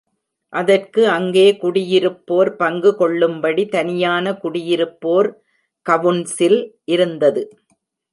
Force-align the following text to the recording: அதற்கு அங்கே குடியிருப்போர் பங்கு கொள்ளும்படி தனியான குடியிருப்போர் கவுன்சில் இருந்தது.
அதற்கு 0.53 1.01
அங்கே 1.09 1.43
குடியிருப்போர் 1.61 2.49
பங்கு 2.55 2.91
கொள்ளும்படி 2.95 3.63
தனியான 3.67 4.33
குடியிருப்போர் 4.43 5.29
கவுன்சில் 5.85 6.59
இருந்தது. 6.87 7.43